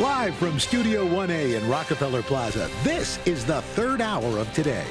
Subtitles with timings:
[0.00, 4.84] Live from Studio 1A in Rockefeller Plaza, this is the third hour of today.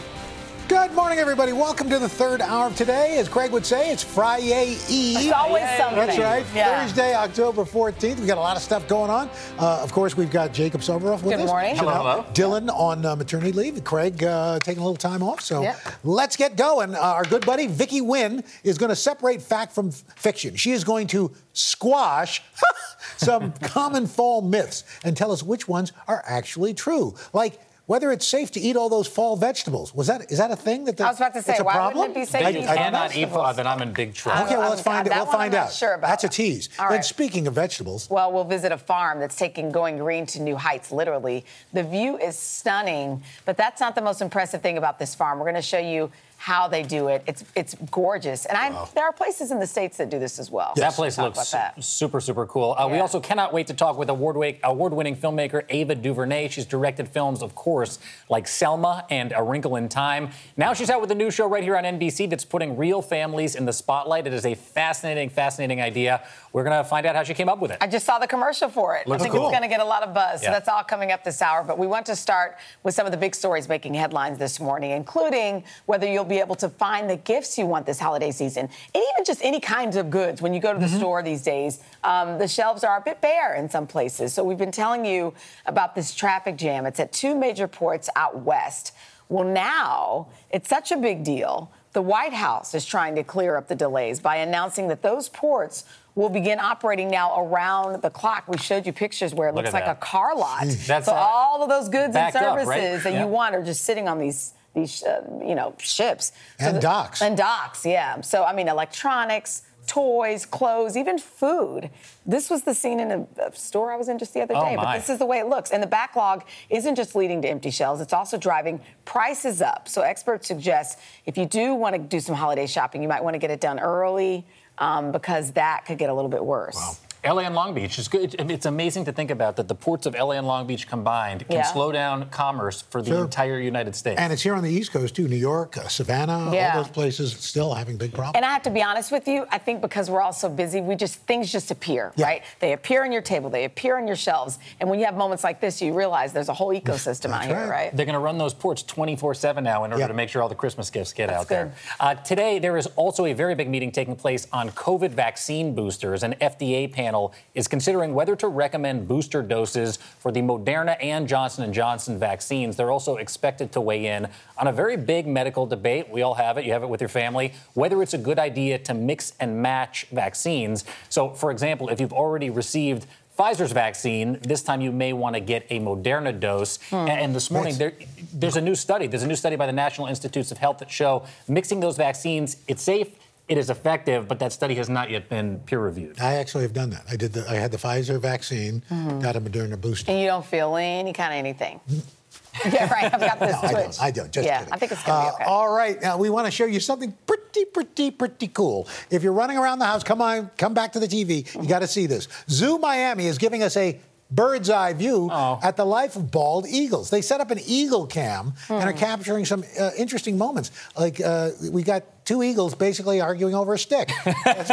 [0.69, 1.51] Good morning, everybody.
[1.51, 3.17] Welcome to the third hour of today.
[3.17, 5.17] As Craig would say, it's Friday Eve.
[5.19, 5.97] It's always something.
[5.97, 6.45] That's right.
[6.55, 6.81] Yeah.
[6.85, 8.17] Thursday, October 14th.
[8.17, 9.29] We've got a lot of stuff going on.
[9.59, 11.47] Uh, of course, we've got Jacob Soboroff with Good us.
[11.47, 11.75] morning.
[11.75, 12.25] Hello, hello.
[12.33, 13.83] Dylan on uh, maternity leave.
[13.83, 15.41] Craig uh, taking a little time off.
[15.41, 15.79] So Yep.
[16.05, 16.95] let's get going.
[16.95, 20.55] Uh, our good buddy Vicky Nguyen is going to separate fact from f- fiction.
[20.55, 22.41] She is going to squash
[23.17, 27.15] some common fall myths and tell us which ones are actually true.
[27.33, 29.93] Like, whether it's safe to eat all those fall vegetables.
[29.93, 31.97] Was that is that a thing that I was about to say, why problem?
[31.97, 33.45] wouldn't it be safe That to you eat fall cannot eat, vegetables?
[33.45, 34.43] uh, then I'm in big trouble.
[34.45, 35.09] Okay, well, I'm- let's find it.
[35.09, 35.73] that We'll one I'm find out.
[35.73, 36.07] sure about.
[36.07, 36.69] That's a tease.
[36.79, 40.41] All Then speaking of vegetables, Well, we'll visit a farm that's taking going green to
[40.41, 41.43] new heights, literally.
[41.73, 45.37] The view is stunning, but that's not the most impressive thing about this farm.
[45.37, 46.09] We're going to show you
[46.43, 47.23] how they do it.
[47.25, 50.51] It's it's gorgeous, and I there are places in the states that do this as
[50.51, 50.73] well.
[50.75, 51.81] That place looks about that.
[51.81, 52.75] super, super cool.
[52.77, 56.49] Uh, We also cannot wait to talk with award award-winning filmmaker Ava DuVernay.
[56.49, 57.97] She's directed films, of course,
[58.29, 60.31] like Selma and A Wrinkle in Time.
[60.57, 63.55] Now she's out with a new show right here on NBC that's putting real families
[63.55, 64.27] in the spotlight.
[64.27, 66.23] It is a fascinating, fascinating idea.
[66.51, 67.77] We're gonna find out how she came up with it.
[67.79, 69.07] I just saw the commercial for it.
[69.07, 69.45] Looks I think cool.
[69.47, 70.41] it's going to get a lot of buzz.
[70.41, 71.63] So that's all coming up this hour.
[71.63, 74.91] But we want to start with some of the big stories making headlines this morning,
[74.91, 79.03] including whether you'll be able to find the gifts you want this holiday season, and
[79.13, 80.41] even just any kinds of goods.
[80.41, 83.55] When you go to the store these days, um, the shelves are a bit bare
[83.55, 84.33] in some places.
[84.33, 85.33] So we've been telling you
[85.65, 86.85] about this traffic jam.
[86.85, 88.93] It's at two major ports out west.
[89.29, 91.71] Well, now it's such a big deal.
[91.93, 95.85] The White House is trying to clear up the delays by announcing that those ports
[96.15, 98.43] will begin operating now around the clock.
[98.47, 99.97] We showed you pictures where it Look looks like that.
[99.97, 100.65] a car lot.
[100.87, 103.03] That's, so all of those goods and backed up, services right?
[103.03, 103.21] that Yeah.
[103.21, 107.21] you want are just sitting on these these uh, you know ships And docks.
[107.21, 107.85] and docks.
[107.85, 108.21] Yeah.
[108.21, 109.63] So I mean, electronics.
[109.85, 111.89] Toys, clothes, even food.
[112.25, 114.63] This was the scene in a, a store I was in just the other Oh,
[114.63, 114.77] day.
[114.77, 115.71] But this is the way it looks.
[115.71, 119.89] And the backlog isn't just leading to empty shelves, it's also driving prices up.
[119.89, 123.33] So experts suggest if you do want to do some holiday shopping, you might want
[123.33, 124.45] to get it done early
[124.77, 127.01] um, because that could get a little bit worse.
[127.25, 128.35] LA and Long Beach is good.
[128.51, 131.57] It's amazing to think about that the ports of LA and Long Beach combined can
[131.57, 131.63] Yeah.
[131.63, 133.23] slow down commerce for the Sure.
[133.23, 134.19] entire United States.
[134.19, 136.71] and it's here on the East Coast too, New York, uh, Savannah, Yeah.
[136.75, 138.35] all those places still having big problems.
[138.35, 140.81] And I have to be honest with you, I think because we're all so busy,
[140.81, 142.25] we just things just appear, Yeah.
[142.25, 142.43] right?
[142.59, 145.43] They appear on your table, they appear on your shelves, and when you have moments
[145.43, 147.69] like this, you realize there's a whole ecosystem out That's here, right.
[147.69, 147.95] right?
[147.95, 150.07] They're going to run those ports 24 7 now in order Yeah.
[150.07, 151.71] to make sure all the Christmas gifts get That's out there.
[151.99, 156.23] Uh, today, there is also a very big meeting taking place on COVID vaccine boosters.
[156.23, 157.12] An FDA panel
[157.53, 162.75] is considering whether to recommend booster doses for the Moderna and Johnson & Johnson vaccines.
[162.75, 166.09] They're also expected to weigh in on a very big medical debate.
[166.09, 166.65] We all have it.
[166.65, 167.53] You have it with your family.
[167.73, 170.85] Whether it's a good idea to mix and match vaccines.
[171.09, 173.05] So, for example, if you've already received
[173.37, 174.37] Pfizer's vaccine.
[174.41, 176.77] This time you may want to get a Moderna dose.
[176.89, 176.95] Hmm.
[176.95, 177.93] And, and this morning there,
[178.31, 179.07] there's a new study.
[179.07, 182.57] There's a new study by the National Institutes of Health that show mixing those vaccines,
[182.67, 183.07] it's safe,
[183.49, 186.19] it is effective, but that study has not yet been peer reviewed.
[186.21, 187.03] I actually have done that.
[187.09, 187.33] I did.
[187.33, 189.19] The, I had the Pfizer vaccine, Mm-hmm.
[189.19, 190.11] got a Moderna booster.
[190.11, 191.79] And you don't feel any kind of anything.
[192.65, 193.13] yeah, right.
[193.13, 194.01] I've got this No, I don't.
[194.03, 194.31] I don't.
[194.31, 194.73] Just yeah, kidding.
[194.73, 195.43] I think it's gonna Uh, be okay.
[195.45, 196.01] All right.
[196.01, 198.87] Now we want to show you something pretty, pretty, pretty cool.
[199.09, 201.53] If you're running around the house, come on, come back to the TV.
[201.61, 202.27] You got to see this.
[202.49, 203.99] Zoo Miami is giving us a
[204.33, 205.59] bird's eye view Oh.
[205.61, 207.09] at the life of bald eagles.
[207.09, 208.87] They set up an eagle cam and Hmm.
[208.87, 210.71] are capturing some uh, interesting moments.
[210.97, 214.11] Like uh, we got two eagles basically arguing over a stick.
[214.45, 214.69] That's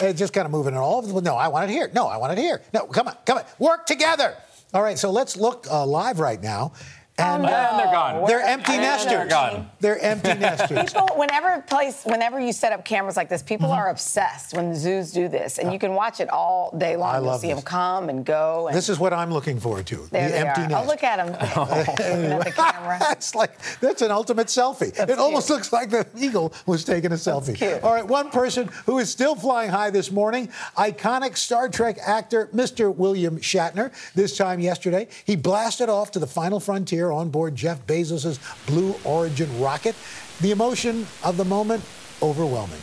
[0.00, 0.16] right.
[0.16, 1.12] Just kind of moving it all over.
[1.12, 1.90] the- No, I want it here.
[1.94, 2.60] No, I want it here.
[2.74, 3.44] No, come on, come on.
[3.58, 4.34] Work together.
[4.74, 4.98] All right.
[4.98, 6.72] So let's look uh, live right now.
[7.20, 7.52] And, Oh, no.
[7.52, 8.26] And they're gone.
[8.26, 9.10] they're empty And nesters.
[9.12, 9.70] they're gone.
[9.80, 10.92] They're empty nesters.
[10.92, 13.78] People, whenever place, whenever you set up cameras like this, people Mm-hmm.
[13.78, 17.10] are obsessed when zoos do this, and you can watch it all day long.
[17.14, 17.56] I You'll love see this.
[17.56, 18.68] them come and go.
[18.68, 20.08] And This is what I'm looking forward to.
[20.10, 20.68] there the they empty are.
[20.68, 20.84] nest.
[20.84, 22.96] Oh, look at them looking at the camera.
[22.98, 24.98] that's like that's an ultimate selfie.
[24.98, 27.54] it almost looks like the eagle was taking a selfie.
[27.54, 27.82] cute.
[27.82, 32.48] All right, one person who is still flying high this morning, iconic Star Trek actor
[32.54, 32.94] Mr.
[32.94, 33.92] William Shatner.
[34.14, 38.94] This time yesterday, he blasted off to the final frontier on board Jeff Bezos' Blue
[39.04, 39.94] Origin rocket.
[40.40, 41.84] The emotion of the moment
[42.22, 42.80] overwhelming.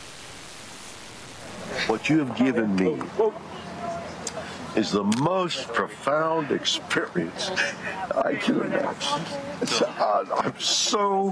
[1.87, 2.99] What you have given me
[4.75, 7.49] is the most profound experience
[8.25, 9.21] I can imagine.
[9.61, 11.31] It's, uh, I'm so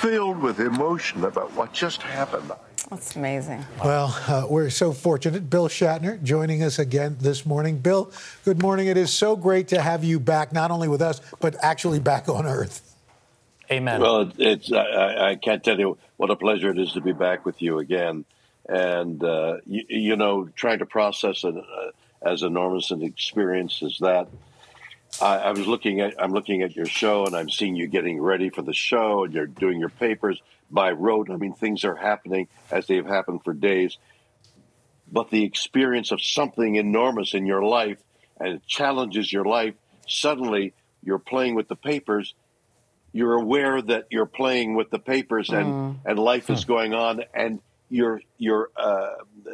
[0.00, 2.52] filled with emotion about what just happened.
[2.92, 3.64] That's amazing.
[3.82, 5.48] Well, uh, we're so fortunate.
[5.48, 7.78] Bill Shatner joining us again this morning.
[7.78, 8.12] Bill,
[8.44, 8.86] good morning.
[8.86, 12.28] It is so great to have you back, not only with us, but actually back
[12.28, 12.94] on Earth.
[13.70, 14.02] Amen.
[14.02, 17.46] Well, it's I, I can't tell you what a pleasure it is to be back
[17.46, 18.26] with you again,
[18.68, 21.90] and uh, you, you, know, trying to process an, uh,
[22.20, 24.28] as enormous an experience as that.
[25.20, 28.20] I, I, was looking at I'm looking at your show, and I'm seeing you getting
[28.20, 31.30] ready for the show, and you're doing your papers by rote.
[31.30, 33.98] I mean, things are happening as they've happened for days,
[35.10, 37.98] but the experience of something enormous in your life
[38.40, 39.74] and it challenges your life.
[40.08, 40.72] Suddenly,
[41.02, 42.34] you're playing with the papers
[43.12, 45.96] you're aware that you're playing with the papers and mm.
[46.04, 47.60] and life is going on and
[47.90, 49.14] your your uh,
[49.46, 49.52] uh,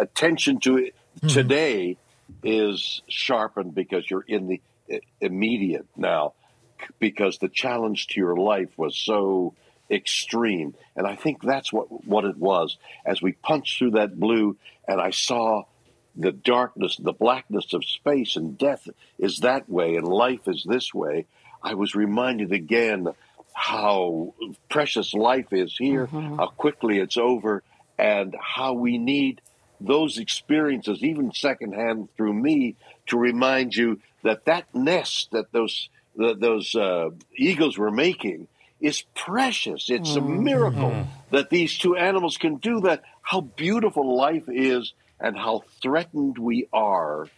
[0.00, 1.32] attention to it mm.
[1.32, 1.96] today
[2.42, 4.60] is sharpened because you're in the
[4.92, 6.34] uh, immediate now
[6.98, 9.54] because the challenge to your life was so
[9.90, 14.56] extreme and i think that's what what it was as we punched through that blue
[14.88, 15.62] and i saw
[16.16, 18.88] the darkness the blackness of space and death
[19.18, 21.26] is that way and life is this way
[21.62, 23.08] I was reminded again
[23.54, 24.34] how
[24.68, 26.36] precious life is here, mm-hmm.
[26.36, 27.62] how quickly it's over,
[27.98, 29.40] and how we need
[29.86, 32.76] those experiences, even secondhand through me,
[33.06, 38.48] to remind you that that nest that those that those uh, eagles were making
[38.80, 39.88] is precious.
[39.88, 40.32] It's mm-hmm.
[40.32, 41.10] a miracle mm-hmm.
[41.30, 43.02] that these two animals can do that.
[43.22, 47.28] How beautiful life is, and how threatened we are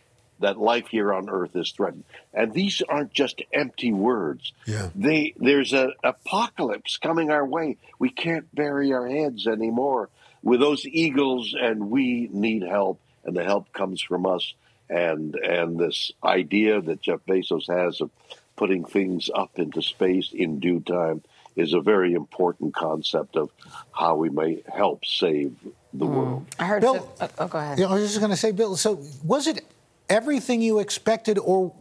[0.40, 2.04] that life here on earth is threatened.
[2.32, 4.52] And these aren't just empty words.
[4.66, 4.90] Yeah.
[4.94, 7.76] They there's an apocalypse coming our way.
[7.98, 10.10] We can't bury our heads anymore
[10.44, 14.54] with those eagles and we need help and the help comes from us
[14.88, 18.10] and and this idea that Jeff Bezos has of
[18.54, 21.22] putting things up into space in due time
[21.56, 23.50] is a very important concept of
[23.92, 25.56] how we may help save
[25.92, 26.14] the mm.
[26.14, 26.46] world.
[26.58, 26.82] I heard.
[26.82, 27.78] Bill, so, oh, go ahead.
[27.78, 28.76] You know, I was just going to say, Bill.
[28.76, 29.64] So, was it
[30.08, 31.72] everything you expected, or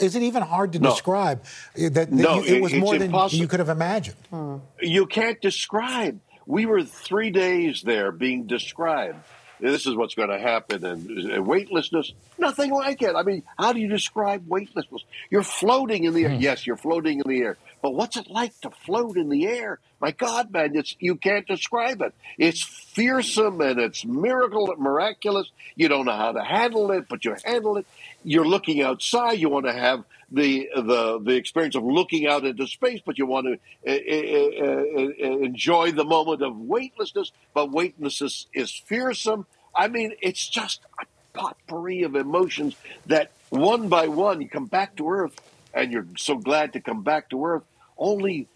[0.00, 0.90] is it even hard to no.
[0.90, 1.42] describe
[1.74, 3.28] that, that no, you, it was more impossible.
[3.30, 4.16] than you could have imagined?
[4.30, 4.56] Hmm.
[4.80, 6.20] You can't describe.
[6.46, 9.18] We were three days there being described.
[9.60, 13.14] This is what's going to happen, and, weightlessness, nothing like it.
[13.14, 15.02] I mean, how do you describe weightlessness?
[15.30, 16.30] You're floating in the air.
[16.30, 16.40] Hmm.
[16.40, 17.56] Yes, you're floating in the air.
[17.84, 19.78] But what's it like to float in the air?
[20.00, 22.14] My God, man, it's you can't describe it.
[22.38, 25.50] It's fearsome and it's miracle, miraculous.
[25.76, 27.86] You don't know how to handle it, but you handle it.
[28.22, 29.32] You're looking outside.
[29.32, 30.02] You want to have
[30.32, 35.26] the the the experience of looking out into space, but you want to uh, uh,
[35.26, 37.32] uh, enjoy the moment of weightlessness.
[37.52, 39.44] But weightlessness is fearsome.
[39.76, 41.04] I mean, it's just a
[41.38, 42.76] potpourri of emotions
[43.08, 45.38] that one by one you come back to Earth,
[45.74, 47.64] and you're so glad to come back to Earth
[48.04, 48.48] only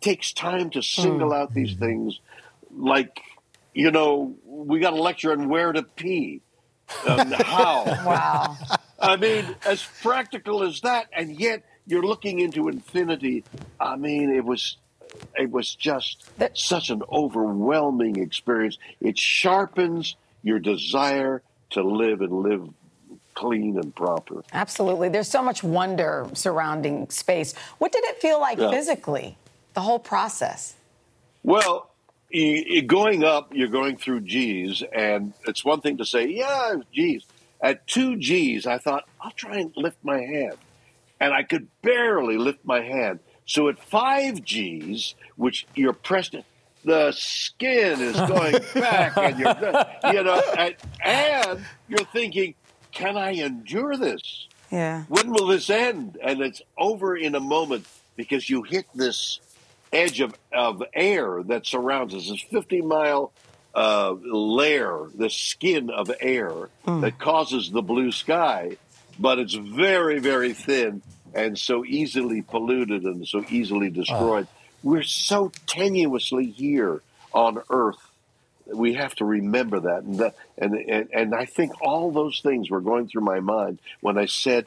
[0.00, 1.84] takes time to single out these mm-hmm.
[1.84, 2.20] things.
[2.76, 3.20] Like,
[3.74, 6.42] you know, we got a lecture on where to pee,
[7.06, 7.84] and how.
[7.86, 8.56] wow.
[9.00, 13.44] I mean, as practical as that, and yet you're looking into infinity.
[13.80, 14.76] I mean, it was
[15.36, 18.78] it was just that, such an overwhelming experience.
[19.00, 22.68] It sharpens your desire to live and live
[23.40, 24.42] clean and proper.
[24.52, 25.08] Absolutely.
[25.08, 27.54] There's so much wonder surrounding space.
[27.78, 28.70] What did it feel like yeah.
[28.70, 29.38] physically,
[29.72, 30.74] the whole process?
[31.42, 31.90] Well,
[32.86, 37.24] going up, you're going through G's, and it's one thing to say, yeah, G's.
[37.62, 40.56] At two G's, I thought, I'll try and lift my hand.
[41.18, 43.20] And I could barely lift my hand.
[43.46, 46.36] So at five G's, which you're pressed,
[46.84, 52.54] the skin is going back, and you're, you know, and, and you're thinking,
[52.92, 54.46] can I endure this?
[54.70, 55.04] Yeah.
[55.08, 56.18] When will this end?
[56.22, 59.40] And it's over in a moment because you hit this
[59.92, 63.32] edge of, of air that surrounds us, this 50 mile
[63.74, 67.00] uh, layer, the skin of air mm.
[67.00, 68.76] that causes the blue sky,
[69.18, 71.02] but it's very, very thin
[71.34, 74.46] and so easily polluted and so easily destroyed.
[74.50, 74.56] Oh.
[74.82, 78.09] We're so tenuously here on Earth
[78.74, 80.02] we have to remember that.
[80.02, 83.78] And, that and, and, and I think all those things were going through my mind
[84.00, 84.66] when I said,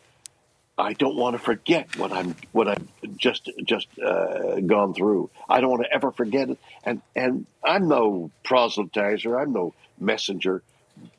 [0.78, 5.30] I don't want to forget what I'm what I've just just uh, gone through.
[5.48, 6.58] I don't want to ever forget it.
[6.84, 9.40] And and I'm no proselytizer.
[9.40, 10.64] I'm no messenger.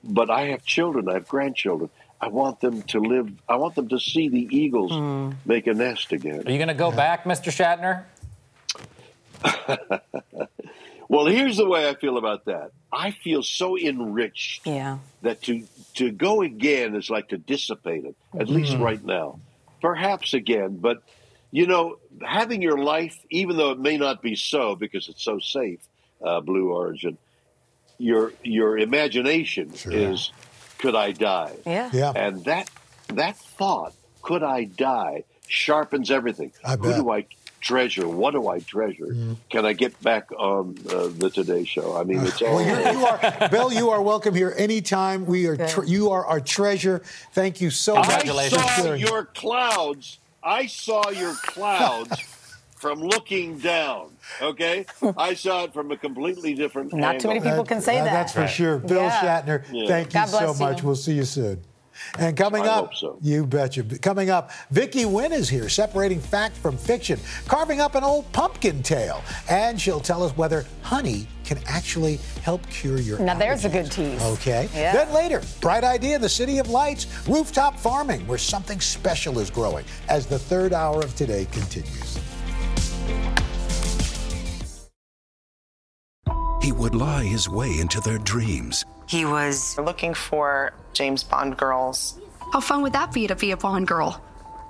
[0.03, 1.09] But I have children.
[1.09, 1.91] I have grandchildren.
[2.21, 3.31] I want them to live.
[3.49, 5.35] I want them to see the eagles mm.
[5.45, 6.47] make a nest again.
[6.47, 7.53] Are you going to go back, Mr.
[7.53, 8.05] Shatner?
[11.09, 12.71] Well, here's the way I feel about that.
[12.93, 14.99] I feel so enriched Yeah.
[15.23, 18.17] that to to go again is like to dissipate it.
[18.39, 19.39] At least right now,
[19.81, 21.03] perhaps again, but
[21.51, 25.39] you know, having your life, even though it may not be so because it's so
[25.39, 25.79] safe,
[26.25, 27.17] uh, Blue Origin,
[27.99, 30.33] your your imagination is,
[30.79, 31.53] could I die?
[31.67, 31.91] Yeah.
[31.93, 32.13] Yeah.
[32.17, 32.71] And that
[33.09, 36.53] that thought, could I die, sharpens everything.
[36.65, 36.97] I Who bet.
[37.01, 37.27] do I
[37.69, 38.07] treasure?
[38.07, 39.17] What do I treasure?
[39.51, 41.97] Can I get back on uh, the Today Show?
[41.97, 42.55] I mean, it's all.
[42.57, 43.73] Well, you're, you are, Bill.
[43.73, 45.27] You are welcome here anytime.
[45.27, 45.57] We are.
[45.57, 47.03] Tre- you are our treasure.
[47.33, 48.09] Thank you so much.
[48.29, 50.19] I saw your clouds.
[50.43, 52.21] I saw your clouds
[52.77, 54.11] from looking down.
[54.43, 54.85] Okay,
[55.17, 56.93] I saw it from a completely different.
[56.93, 57.53] Not too many angle.
[57.53, 58.05] people can say that.
[58.05, 58.79] That's for sure.
[58.79, 59.43] Bill Yeah.
[59.43, 59.89] Shatner, Yeah.
[59.89, 60.81] thank you so much.
[60.81, 60.87] you.
[60.87, 61.63] We'll see you soon.
[62.19, 63.19] And coming I up, hope so.
[63.21, 63.85] you betcha.
[64.01, 68.83] Coming up, Vicky Nguyen is here, separating fact from fiction, carving up an old pumpkin
[68.83, 73.19] tail, and she'll tell us whether honey can actually help cure your.
[73.19, 74.23] Now, there's a good tease.
[74.23, 74.69] Okay.
[74.75, 74.93] Yeah.
[74.93, 79.51] Then later, bright idea in the City of Lights, rooftop farming, where something special is
[79.51, 79.85] growing.
[80.09, 82.19] As the third hour of today continues.
[86.65, 88.85] He would lie his way into their dreams.
[89.07, 92.19] He was looking for James Bond girls.
[92.53, 94.21] How fun would that be to be a Bond girl?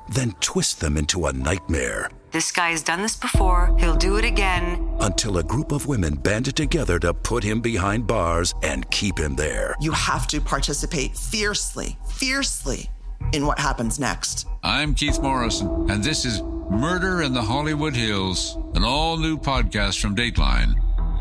[0.06, 4.24] then twist them into a nightmare this guy has done this before, he'll do it
[4.24, 4.90] again.
[4.98, 9.36] until a group of women banded together to put him behind bars and keep him
[9.36, 9.76] there.
[9.80, 12.90] You have to participate fiercely, fiercely
[13.32, 14.48] in what happens next.
[14.64, 20.00] I'm Keith Morrison, and this is Murder in the Hollywood Hills, an all new podcast
[20.00, 20.74] from Dateline.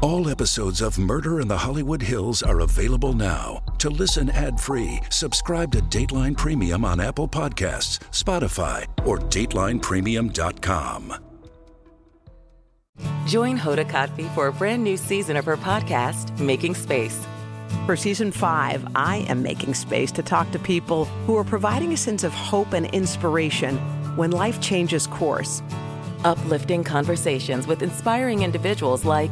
[0.04, 3.64] All episodes of Murder in the Hollywood Hills are available now.
[3.78, 11.16] To listen ad-free, subscribe to Dateline Premium on Apple Podcasts, Spotify, or datelinepremium.com.
[13.26, 17.26] Join Hoda Kotb for a brand new season of her podcast, Making Space.
[17.86, 21.98] For season five, I am making space to talk to people who are providing a
[21.98, 23.78] sense of hope and inspiration
[24.18, 25.64] when life changes course.
[26.26, 29.32] Uplifting conversations with inspiring individuals like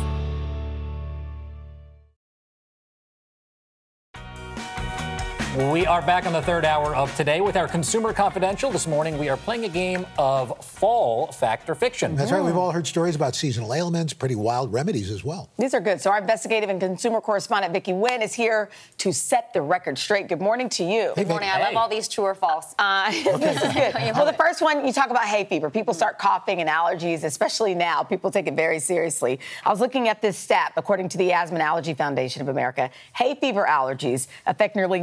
[5.69, 8.71] We are back on the third hour of today with our Consumer Confidential.
[8.71, 12.15] This morning, we are playing a game of fall fact or fiction.
[12.15, 12.43] That's right.
[12.43, 15.51] We've all heard stories about seasonal ailments, pretty wild remedies as well.
[15.59, 16.01] These are good.
[16.01, 20.27] So our investigative and consumer correspondent Vicky Nguyen is here to set the record straight.
[20.29, 21.13] Good morning to you.
[21.15, 21.27] Hey, Vic.
[21.27, 21.49] morning.
[21.49, 22.73] I love all these true or false.
[22.79, 23.93] Uh, this is good.
[23.93, 25.69] well, the first one, you talk about hay fever.
[25.69, 28.01] People start coughing and allergies, especially now.
[28.01, 29.39] People take it very seriously.
[29.63, 30.73] I was looking at this stat.
[30.75, 35.01] According to the Asthma and Allergy Foundation of America, hay fever allergies affect nearly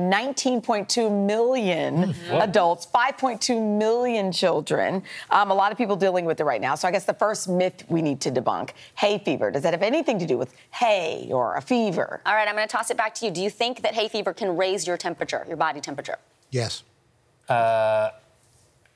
[0.49, 5.03] 19.2 million adults, 5.2 million children.
[5.31, 6.75] Um, a lot of people dealing with it right now.
[6.75, 9.51] So I guess the first myth we need to debunk: hay fever.
[9.51, 12.21] Does that have anything to do with hay or a fever?
[12.25, 13.31] All right, I'm going to toss it back to you.
[13.31, 16.19] Do you think that hay fever can raise your temperature, your body temperature?
[16.51, 16.83] Yes.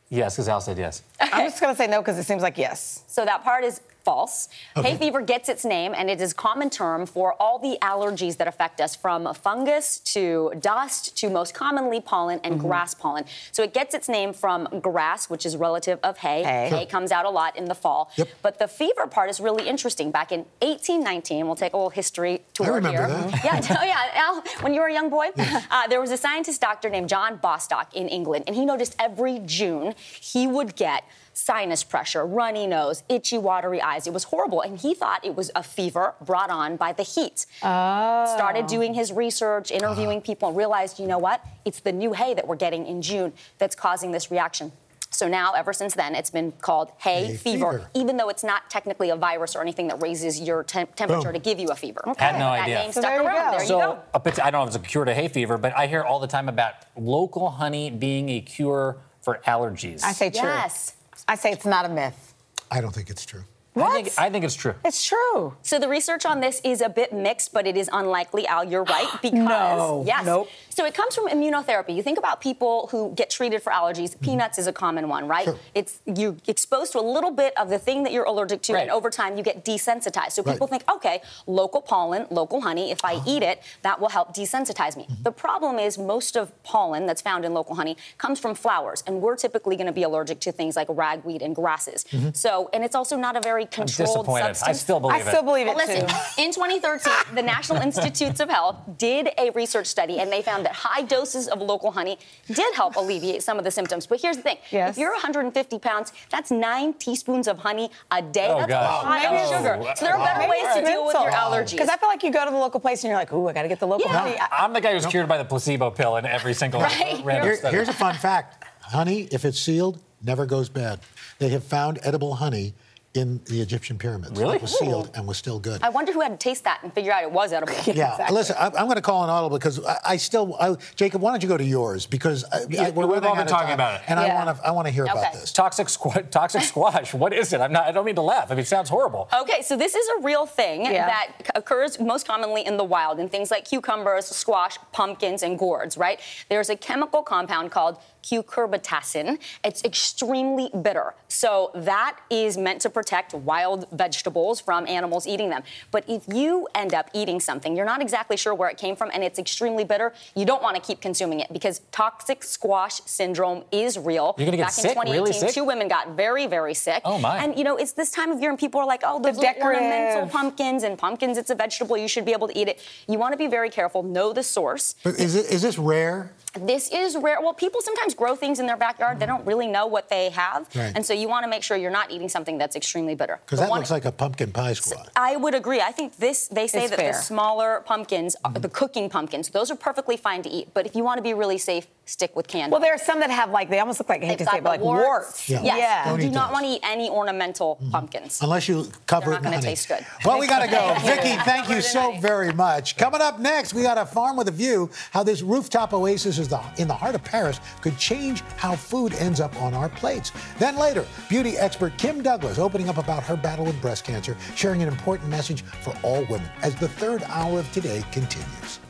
[0.08, 1.02] Yes, because Al said yes.
[1.20, 3.02] I'm just going to say no because it seems like yes.
[3.06, 4.48] So that part is false.
[4.76, 4.90] Okay.
[4.92, 8.36] Hay fever gets its name, and it is a common term for all the allergies
[8.38, 12.66] that affect us, from fungus to dust to most commonly pollen and Mm-hmm.
[12.68, 13.24] grass pollen.
[13.50, 16.42] So it gets its name from grass, which is relative of hay.
[16.42, 16.68] Hay.
[16.68, 18.10] Hay comes out a lot in the fall.
[18.16, 18.28] Yep.
[18.42, 20.10] But the fever part is really interesting.
[20.10, 23.08] Back in 1819, we'll take a little history tour remember here.
[23.08, 23.44] that.
[23.44, 24.10] Yeah, oh yeah.
[24.14, 27.36] Al, when you were a young boy, uh, there was a scientist doctor named John
[27.36, 33.02] Bostock in England, and he noticed every June he would get sinus pressure, runny nose,
[33.08, 34.06] itchy, watery eyes.
[34.06, 37.46] It was horrible, and he thought it was a fever brought on by the heat.
[37.62, 38.32] Oh.
[38.36, 41.44] Started doing his research, interviewing people, and realized, you know what?
[41.64, 44.72] It's the new hay that we're getting in June that's causing this reaction.
[45.10, 47.90] So now, ever since then, it's been called hay, Hay fever, fever.
[47.92, 51.34] even though it's not technically a virus or anything that raises your temp- temperature Boom.
[51.34, 52.02] to give you a fever.
[52.16, 52.74] Had no that idea.
[52.78, 53.52] name So stuck there you around.
[53.52, 53.58] go.
[53.58, 53.98] There So, you go.
[54.14, 56.18] a I don't know if it's a cure to hay fever, but I hear all
[56.18, 60.02] the time about local honey being a cure for allergies.
[60.02, 60.48] I say true.
[60.48, 60.94] Yes.
[61.28, 62.34] I say it's not a myth.
[62.70, 63.44] I don't think it's true.
[63.74, 64.74] I think, I think it's true.
[64.84, 65.54] It's true.
[65.62, 68.64] So the research on this is a bit mixed, but it is unlikely, Al.
[68.64, 69.32] You're right because
[69.78, 70.04] No.
[70.06, 70.26] yes.
[70.26, 70.48] Nope.
[70.68, 71.94] So it comes from immunotherapy.
[71.94, 74.10] You think about people who get treated for allergies.
[74.10, 74.24] Mm-hmm.
[74.24, 75.48] Peanuts is a common one, right?
[75.74, 78.90] It's you're exposed to a little bit of the thing that you're allergic to, and
[78.90, 80.32] over time you get desensitized.
[80.32, 80.52] So Right.
[80.54, 82.90] people think, okay, local pollen, local honey.
[82.90, 85.06] If I eat it, that will help desensitize me.
[85.22, 89.20] The problem is most of pollen that's found in local honey comes from flowers, and
[89.22, 92.04] we're typically going to be allergic to things like ragweed and grasses.
[92.10, 92.36] Mhm.
[92.36, 94.44] So, and it's also not a very controlled disappointed.
[94.44, 94.80] I substance.
[94.80, 95.26] still believe I it.
[95.28, 96.42] still believe Well, listen, too.
[96.42, 100.72] in 2013, the National Institutes of Health did a research study, and they found that
[100.72, 104.06] high doses of local honey did help alleviate some of the symptoms.
[104.06, 108.48] But here's the thing: if you're 150 pounds, that's nine teaspoons of honey a day.
[108.50, 109.02] Oh, that's gosh.
[109.04, 109.94] a lot Maybe of it's- sugar.
[109.96, 111.70] So there are better ways to deal with your allergies.
[111.72, 113.52] Because I feel like you go to the local place and you're like, ooh, I
[113.52, 114.36] got to get the local honey.
[114.38, 117.56] I- I'm the guy who's cured by the placebo pill in every single random Here-
[117.56, 117.74] study.
[117.76, 121.00] here's a fun fact honey, if it's sealed, never goes bad.
[121.38, 122.74] They have found edible honey
[123.14, 124.38] in the Egyptian pyramids.
[124.40, 124.56] Really?
[124.56, 125.82] It was sealed and was still good.
[125.82, 127.74] I wonder who had to taste that and figure out it was edible.
[127.92, 131.20] Yeah, listen, I, I'm going to call an audible because I, I still, I, Jacob,
[131.20, 132.06] why don't you go to yours?
[132.06, 134.02] Because I, Yeah, I, we're we've all been talking time, about it.
[134.08, 135.52] and I want to, I want to hear about this.
[135.52, 137.12] Toxic squ- toxic squash.
[137.22, 137.60] What is it?
[137.60, 137.86] I'm not.
[137.86, 138.46] I don't mean to laugh.
[138.50, 139.28] I mean, it sounds horrible.
[139.42, 141.06] Okay, so this is a real thing Yeah.
[141.06, 145.96] that occurs most commonly in the wild in things like cucumbers, squash, pumpkins, and gourds,
[145.98, 146.18] right?
[146.48, 149.38] There's a chemical compound called cucurbitacin.
[149.64, 151.14] It's extremely bitter.
[151.28, 155.62] So that is meant to protect wild vegetables from animals eating them.
[155.90, 159.10] But if you end up eating something, you're not exactly sure where it came from
[159.12, 163.64] and it's extremely bitter, you don't want to keep consuming it because toxic squash syndrome
[163.72, 164.36] is real.
[164.38, 164.84] You're gonna get Back sick?
[164.84, 165.50] in 2018, Really sick?
[165.52, 167.02] two women got very, very sick.
[167.04, 167.38] Oh, my.
[167.42, 169.42] And you know, it's this time of year and people are like, oh, those little
[169.42, 169.82] decorative.
[169.82, 172.78] ornamental pumpkins and pumpkins, it's a vegetable, you should be able to eat it.
[173.08, 174.94] You want to be very careful, know the source.
[175.02, 176.30] But is, it, is this rare?
[176.54, 177.40] This is rare.
[177.40, 179.18] Well, people sometimes grow things in their backyard.
[179.18, 180.68] They don't really know what they have.
[180.74, 180.92] Right.
[180.94, 183.40] And so you want to make sure you're not eating something that's extremely bitter.
[183.44, 185.06] Because that one- looks like a pumpkin pie squash.
[185.16, 185.80] I would agree.
[185.80, 187.12] I think this, they say It's that fair.
[187.12, 188.60] the smaller pumpkins, are mm-hmm.
[188.60, 190.68] the cooking pumpkins, those are perfectly fine to eat.
[190.74, 192.72] But if you want to be really safe, stick with canned.
[192.72, 194.50] Well, there are some that have like, they almost look like, I hate to They've
[194.50, 195.48] say it, got but like the warts.
[195.48, 195.62] Yeah.
[195.62, 195.78] Yes.
[195.78, 196.04] Yeah.
[196.04, 196.54] Don't You do not those.
[196.54, 197.90] want to eat any ornamental mm-hmm.
[197.90, 198.40] pumpkins.
[198.42, 200.04] Unless you cover They're it not going to taste good.
[200.24, 200.94] Well, we got to go.
[201.06, 202.96] Vicky, thank you so very much.
[202.96, 204.90] Coming up next, we got a farm with a view.
[205.12, 209.14] How this rooftop oasis is the, in the heart of Paris could change how food
[209.14, 210.32] ends up on our plates.
[210.58, 214.82] Then later, beauty expert Kym Douglas opening up about her battle with breast cancer, sharing
[214.82, 218.80] an important message for all women as the third hour of today continues.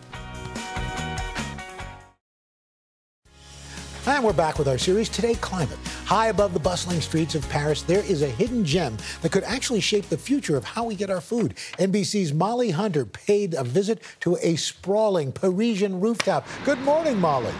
[4.04, 5.78] And we're back with our series, Today Climate.
[6.06, 9.78] High above the bustling streets of Paris, there is a hidden gem that could actually
[9.78, 11.54] shape the future of how we get our food.
[11.78, 16.48] NBC's Molly Hunter paid a visit to a sprawling Parisian rooftop.
[16.64, 17.54] Good morning, Molly.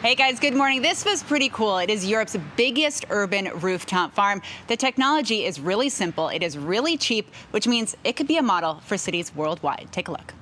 [0.01, 0.81] Hey guys, good morning.
[0.81, 1.77] This was pretty cool.
[1.77, 4.41] It is Europe's biggest urban rooftop farm.
[4.67, 8.41] The technology is really simple, it is really cheap, which means it could be a
[8.41, 9.89] model for cities worldwide.
[9.91, 10.33] Take a look.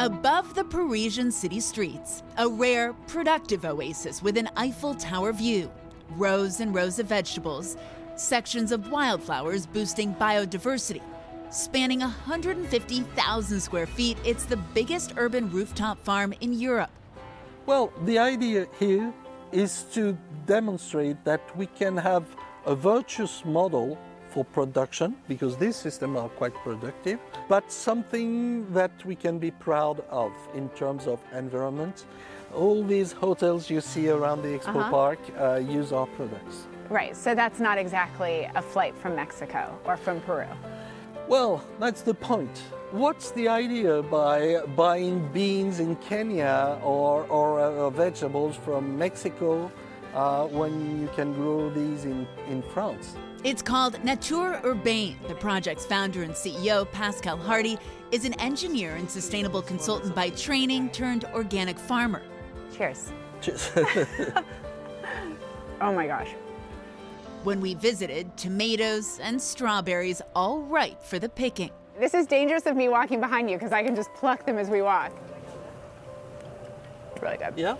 [0.00, 5.68] Above the Parisian city streets, a rare, productive oasis with an Eiffel Tower view,
[6.10, 7.76] rows and rows of vegetables,
[8.14, 11.02] sections of wildflowers boosting biodiversity.
[11.50, 16.90] Spanning 150,000 square feet, it's the biggest urban rooftop farm in Europe.
[17.66, 19.12] Well, the idea here
[19.50, 22.24] is to demonstrate that we can have
[22.66, 23.98] a virtuous model
[24.30, 30.00] for production because these systems are quite productive, but something that we can be proud
[30.10, 32.04] of in terms of environment.
[32.54, 34.90] All these hotels you see around the Expo Uh-huh.
[34.90, 36.66] Park uh, use our products.
[36.88, 40.46] Right, so that's not exactly a flight from Mexico or from Peru.
[41.28, 42.56] Well, that's the point.
[42.90, 49.70] What's the idea by buying beans in Kenya or, or uh, vegetables from Mexico
[50.14, 53.16] uh, when you can grow these in, in France?
[53.44, 55.16] It's called Nature Urbaine.
[55.28, 57.78] The project's founder and CEO, Pascal Hardy,
[58.10, 62.22] is an engineer and sustainable consultant by training turned organic farmer.
[62.76, 63.12] Cheers.
[63.40, 63.70] Cheers.
[65.80, 66.30] Oh my gosh.
[67.44, 71.70] When we visited, tomatoes and strawberries all ripe for the picking.
[72.00, 74.68] This is dangerous of me walking behind you because I can just pluck them as
[74.68, 75.12] we walk.
[77.12, 77.54] It's really good.
[77.56, 77.76] Yeah.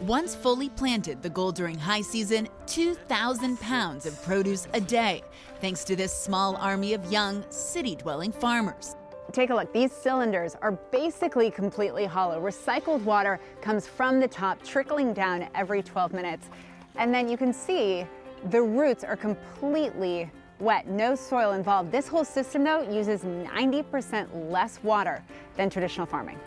[0.00, 5.22] Once fully planted, the goal during high season 2,000 pounds of produce a day,
[5.60, 8.96] thanks to this small army of young, city dwelling farmers.
[9.30, 9.72] Take a look.
[9.72, 12.40] These cylinders are basically completely hollow.
[12.40, 16.48] Recycled water comes from the top, trickling down every 12 minutes.
[16.96, 18.04] And then you can see
[18.50, 21.92] the roots are completely wet, no soil involved.
[21.92, 25.22] This whole system, though, uses 90% less water
[25.56, 26.38] than traditional farming.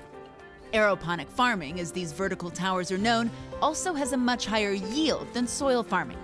[0.74, 5.48] Aeroponic farming, as these vertical towers are known, also has a much higher yield than
[5.48, 6.18] soil farming.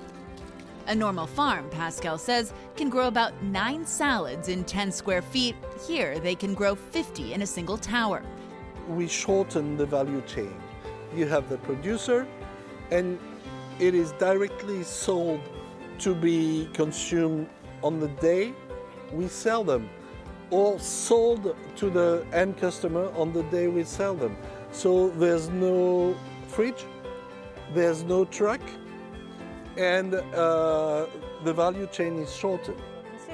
[0.87, 5.55] A normal farm, Pascal says, can grow about nine salads in 10 square feet.
[5.87, 8.21] Here, they can grow 50 in a single tower.
[8.89, 10.53] We shorten the value chain.
[11.15, 12.27] You have the producer,
[12.91, 13.17] and
[13.79, 15.39] it is directly sold
[15.99, 17.47] to be consumed
[17.81, 18.53] on the day
[19.13, 19.89] we sell them,
[20.49, 24.35] or sold to the end customer on the day we sell them.
[24.71, 26.15] So there's no
[26.47, 26.85] fridge,
[27.73, 28.61] there's no truck,
[29.77, 31.05] and uh,
[31.43, 32.81] the value chain is shortened.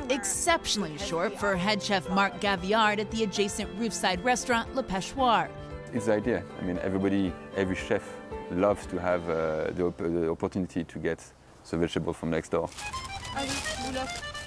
[0.10, 5.50] Exceptionally short for head chef Marc Gaviard at the adjacent roofside restaurant Le Pêchoir.
[5.94, 6.44] It's the idea.
[6.60, 8.04] I mean, everybody, every chef
[8.52, 11.24] loves to have uh, the, op- the opportunity to get
[11.70, 12.70] the vegetable from next door.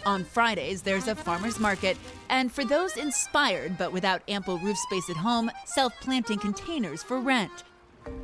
[0.04, 1.96] On Fridays, there's a farmer's market,
[2.28, 7.20] and for those inspired but without ample roof space at home, self planting containers for
[7.20, 7.64] rent.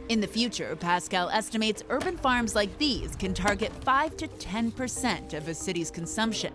[0.09, 5.47] In the future, Pascal estimates urban farms like these can target 5 to 10% of
[5.47, 6.53] a city's consumption.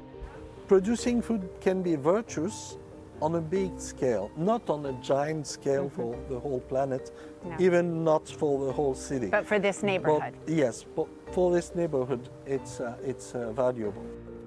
[0.68, 2.78] Producing food can be virtuous
[3.22, 7.12] on a big scale, not on a giant scale for the whole planet,
[7.46, 7.56] No.
[7.60, 9.28] even not for the whole city.
[9.28, 10.34] But for this neighborhood.
[10.46, 14.04] But yes, but for this neighborhood, it's, uh, it's uh, valuable.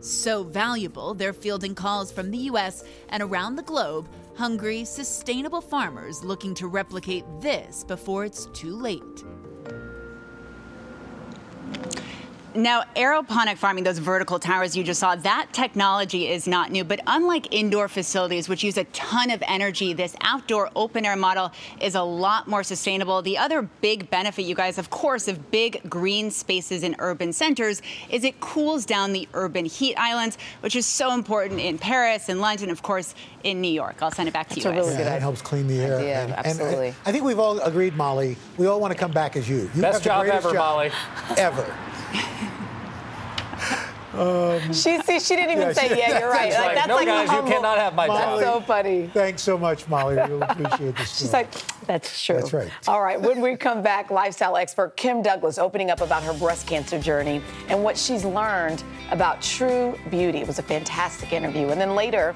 [0.07, 6.23] So valuable, they're fielding calls from the US and around the globe, hungry, sustainable farmers
[6.23, 9.25] looking to replicate this before it's too late.
[12.57, 16.85] Now, aeroponic farming, those vertical towers you just saw, that technology is not new.
[16.85, 21.53] But unlike indoor facilities, which use a ton of energy, this outdoor open air model
[21.81, 23.21] is a lot more sustainable.
[23.21, 27.83] The other big benefit, you guys, of course, of big green spaces in urban centers
[28.09, 32.41] is it cools down the urban heat islands, which is so important in Paris and
[32.41, 33.15] London, of course,
[33.45, 33.97] in New York.
[34.01, 34.85] I'll send it back to That's you a guys.
[34.87, 35.99] really good It helps clean the air.
[35.99, 36.95] idea, And- and absolutely.
[37.05, 39.71] I think we've all agreed, Molly, we all want to come back as you.
[39.75, 40.91] you Best have the job greatest ever, job Molly.
[41.37, 41.67] Ever.
[44.15, 46.89] Um, She see, she didn't even Yeah, say, she- "Yeah, you're right." that's Like that's
[46.89, 49.11] No, like guys, you cannot have my Molly, That's so funny.
[49.13, 50.15] Thanks so much, Molly.
[50.17, 51.19] We really appreciate this.
[51.19, 51.53] She's like,
[51.87, 52.37] that's true.
[52.37, 52.71] That's right.
[52.89, 56.67] All right, when we come back, lifestyle expert Kym Douglas opening up about her breast
[56.67, 60.39] cancer journey and what she's learned about true beauty.
[60.39, 61.69] It was a fantastic interview.
[61.69, 62.35] And then later,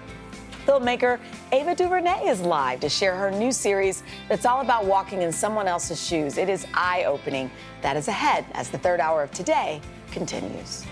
[0.71, 1.19] filmmaker
[1.51, 5.67] Ava DuVernay is live to share her new series that's all about walking in someone
[5.67, 6.39] else's shoes.
[6.39, 7.51] It is eye opening.
[7.83, 9.81] That is ahead as the third hour of today
[10.13, 10.87] continues.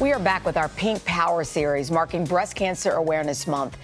[0.00, 3.76] We are back with our Pink Power series marking Breast Cancer Awareness Month.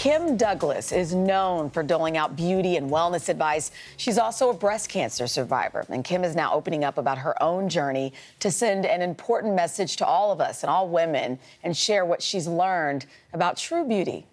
[0.00, 3.70] Kym Douglas is known for doling out beauty and wellness advice.
[3.98, 7.68] She's also a breast cancer survivor, and Kym is now opening up about her own
[7.68, 12.06] journey to send an important message to all of us and all women and share
[12.06, 14.24] what she's learned about true beauty.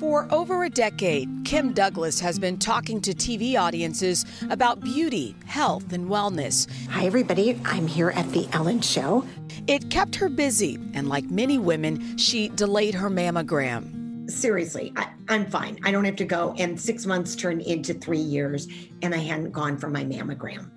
[0.00, 5.92] For over a decade, Kym Douglas has been talking to TV audiences about beauty, health,
[5.92, 6.68] and wellness.
[6.88, 7.60] Hi, everybody.
[7.64, 9.24] I'm here at the Ellen Show.
[9.68, 13.93] It kept her busy, and like many women, she delayed her mammogram.
[14.26, 15.78] Seriously, I, I'm fine.
[15.84, 16.54] I don't have to go.
[16.58, 18.68] And six months turned into three years,
[19.02, 20.70] and I hadn't gone for my mammogram.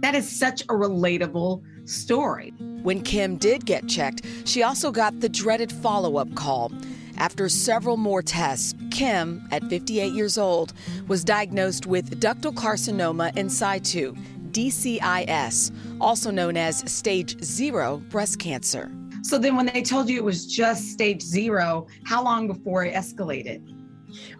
[0.00, 2.52] That is such a relatable story.
[2.82, 6.72] When Kym did get checked, she also got the dreaded follow up call.
[7.18, 10.74] After several more tests, Kym, at 58 years old,
[11.08, 14.14] was diagnosed with ductal carcinoma in situ,
[14.50, 18.90] DCIS, also known as stage zero breast cancer.
[19.26, 22.94] So then, when they told you it was just stage zero, how long before it
[22.94, 23.60] escalated?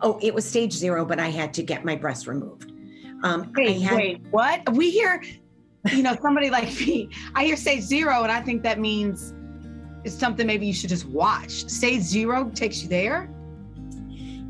[0.01, 2.71] Oh, it was stage zero, but I had to get my breast removed.
[3.25, 4.73] Um, Wait, had, wait, what?
[4.75, 5.21] We hear,
[5.91, 9.35] you know, somebody like me, I hear stage zero, and I think that means
[10.05, 11.69] it's something maybe you should just watch.
[11.69, 13.29] Stage zero takes you there?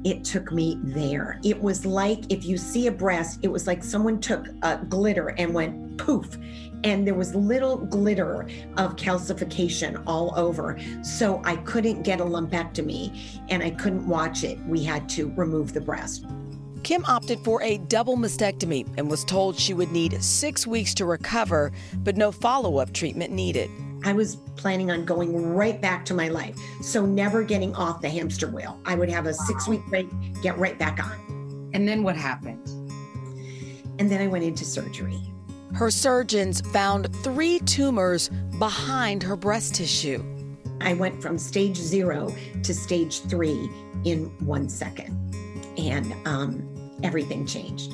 [0.05, 1.41] It took me there.
[1.43, 5.29] It was like if you see a breast, it was like someone took a glitter
[5.39, 6.39] and went poof.
[6.85, 8.43] And there was little glitter
[8.77, 10.79] of calcification all over.
[11.03, 14.59] So I couldn't get a lumpectomy and I couldn't watch it.
[14.67, 16.27] We had to remove the breast.
[16.83, 21.05] Kym opted for a double mastectomy and was told she would need six weeks to
[21.05, 21.73] recover,
[22.05, 23.71] but no follow up treatment needed.
[24.05, 26.57] I was planning on going right back to my life.
[26.81, 28.79] So never getting off the hamster wheel.
[28.85, 30.09] I would have a six week break,
[30.43, 31.71] get right back on.
[31.75, 32.67] And then what happened?
[33.99, 35.21] And then I went into surgery.
[35.75, 40.25] Her surgeons found three tumors behind her breast tissue.
[40.81, 43.71] I went from stage zero to stage three
[44.05, 45.15] in one second.
[45.77, 46.67] And um,
[47.03, 47.93] everything changed.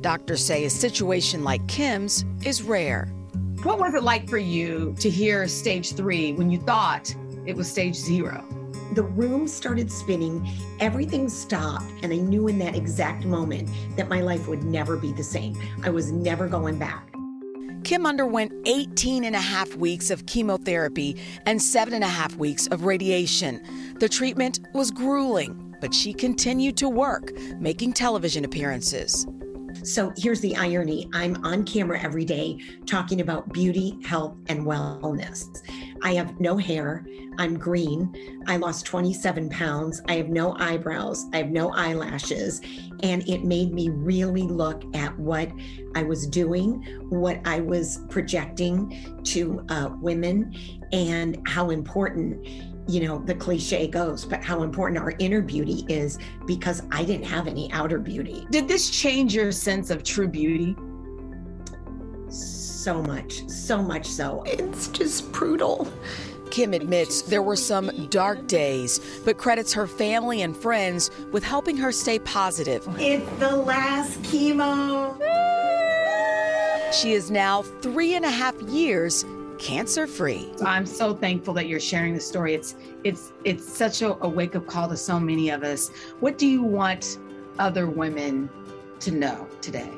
[0.00, 3.12] Doctors say a situation like Kym's is rare.
[3.62, 7.70] What was it like for you to hear stage three when you thought it was
[7.70, 8.42] stage zero?
[8.94, 10.48] The room started spinning,
[10.80, 15.12] everything stopped, and I knew in that exact moment that my life would never be
[15.12, 15.60] the same.
[15.82, 17.12] I was never going back.
[17.82, 22.66] Kym underwent 18 and a half weeks of chemotherapy and seven and a half weeks
[22.68, 23.62] of radiation.
[23.98, 29.26] The treatment was grueling, but she continued to work, making television appearances.
[29.82, 35.46] So here's the irony I'm on camera every day talking about beauty, health, and wellness.
[36.02, 37.06] I have no hair.
[37.38, 38.44] I'm green.
[38.46, 40.02] I lost 27 pounds.
[40.08, 41.26] I have no eyebrows.
[41.32, 42.60] I have no eyelashes.
[43.02, 45.50] And it made me really look at what
[45.94, 50.54] I was doing, what I was projecting to uh, women,
[50.92, 52.46] and how important
[52.90, 57.26] you know, the cliche goes, but how important our inner beauty is because I didn't
[57.26, 58.46] have any outer beauty.
[58.50, 60.76] Did this change your sense of true beauty?
[62.28, 64.42] So much, so much so.
[64.46, 65.88] It's just brutal.
[66.46, 71.76] Kym admits there were some dark days, but credits her family and friends with helping
[71.76, 72.84] her stay positive.
[72.98, 75.16] It's the last chemo.
[76.92, 79.24] She is now three and a half years
[79.60, 80.50] cancer free.
[80.64, 82.54] I'm so thankful that you're sharing the story.
[82.54, 85.90] It's it's it's such a, a wake up call to so many of us.
[86.18, 87.18] What do you want
[87.58, 88.48] other women
[89.00, 89.90] to know today?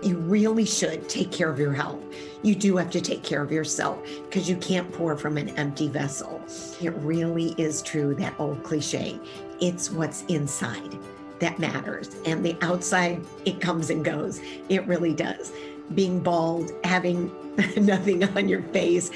[0.00, 2.00] You really should take care of your health.
[2.42, 5.88] You do have to take care of yourself because you can't pour from an empty
[5.88, 6.40] vessel.
[6.80, 9.18] It really is true, that old cliche.
[9.60, 10.96] It's what's inside
[11.38, 12.16] that matters.
[12.24, 14.40] And the outside, it comes and goes.
[14.68, 15.52] It really does.
[15.94, 17.32] Being bald, having
[17.76, 19.10] nothing on your face,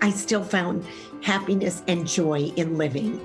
[0.00, 0.84] I still found
[1.22, 3.20] happiness and joy in living.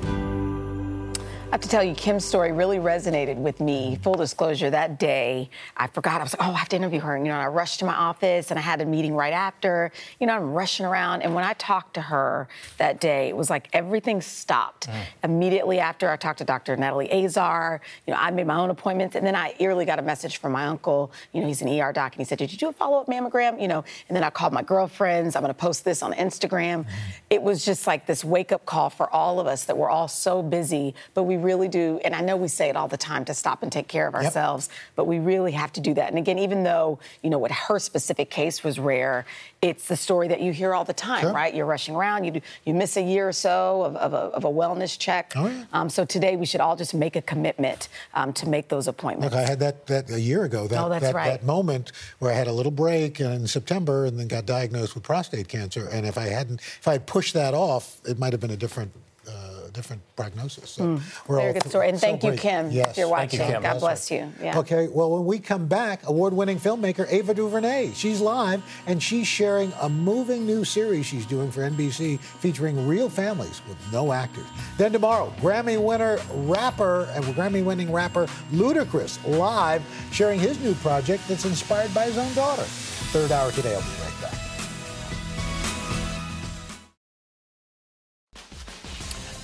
[1.50, 3.98] I have to tell you, Kym's story really resonated with me.
[4.04, 6.22] Full disclosure, that day, I forgot.
[6.22, 7.16] I was like, oh, I have to interview her.
[7.16, 9.92] And, you know, I rushed to my office and I had a meeting right after.
[10.20, 11.24] You know, I'm rushing around.
[11.24, 14.90] And when I talked to her that day, it was like everything stopped.
[14.90, 15.04] Mm.
[15.24, 16.78] Immediately after, I talked to Dr.
[16.78, 17.82] Natalie Azar.
[18.06, 19.16] You know, I made my own appointments.
[19.16, 21.12] And then I eerily got a message from my uncle.
[21.34, 22.14] You know, he's an ER doc.
[22.14, 23.60] And he said, did you do a follow up mammogram?
[23.60, 25.36] You know, and then I called my girlfriends.
[25.36, 26.84] I'm going to post this on Instagram.
[26.84, 26.88] Mm.
[27.32, 30.08] It was just like this wake up call for all of us that we're all
[30.08, 33.26] so busy, but we really do, and I know we say it all the time
[33.26, 34.78] to stop and take care of ourselves, yep.
[34.96, 36.10] but we really have to do that.
[36.10, 39.26] And again, even though, you know, what her specific case was rare,
[39.62, 41.34] it's the story that you hear all the time, sure.
[41.34, 41.54] right?
[41.54, 44.46] You're rushing around, you, do, you miss a year or so of, of, a, of
[44.46, 45.34] a, wellness check.
[45.36, 45.66] Oh, yeah.
[45.74, 49.34] um, so today we should all just make a commitment um, to make those appointments.
[49.34, 51.30] Look, I had that, that a year ago, that, oh, that's that, right.
[51.30, 55.04] that moment where I had a little break in September and then got diagnosed with
[55.04, 55.88] prostate cancer.
[55.92, 58.58] And if I hadn't, if I had pushed that off, it might have been a
[58.58, 58.92] different
[59.72, 60.70] different prognosis.
[60.72, 61.00] So mm.
[61.28, 61.90] Very good story.
[61.90, 62.92] And thank you, Kym, yes.
[62.92, 63.42] if you're watching.
[63.42, 64.22] You, God That's bless right.
[64.22, 64.34] you.
[64.42, 64.60] Yeah.
[64.60, 67.94] Okay, well, when we come back, award winning filmmaker Ava DuVernay.
[67.94, 73.10] She's live and she's sharing a moving new series she's doing for NBC featuring real
[73.10, 74.46] families with no actors.
[74.78, 81.28] Then tomorrow, Grammy winner rapper and Grammy winning rapper Ludacris live sharing his new project
[81.28, 82.64] that's inspired by his own daughter.
[82.64, 83.74] Third hour today.
[83.74, 84.19] I'll be right back.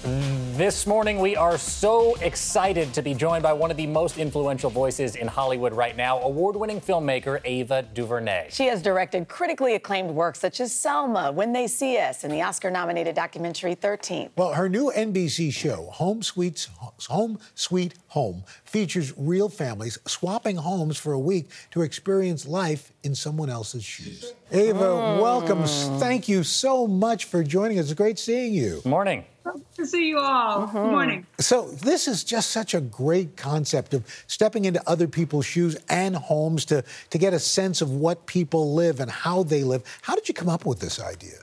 [0.06, 4.70] This morning, we are so excited to be joined by one of the most influential
[4.70, 8.50] voices in Hollywood right now, award winning filmmaker Ava DuVernay.
[8.52, 12.44] She has directed critically acclaimed works such as Selma, When They See Us, and the
[12.44, 14.30] Oscar nominated documentary 13.
[14.38, 16.68] Well, her new NBC show, Home Sweet,
[17.10, 18.44] Home Sweet Home,
[18.76, 24.34] features real families swapping homes for a week to experience life in someone else's shoes.
[24.52, 25.22] Ava, mm.
[25.22, 25.64] welcome.
[25.98, 27.86] Thank you so much for joining us.
[27.86, 28.82] It's great seeing you.
[28.84, 29.24] Morning.
[29.46, 30.64] Good to see you all.
[30.64, 30.78] Mm-hmm.
[30.78, 31.26] Good morning.
[31.40, 36.14] So, this is just such a great concept of stepping into other people's shoes and
[36.14, 39.84] homes to, to get a sense of what people live and how they live.
[40.02, 41.38] How did you come up with this idea?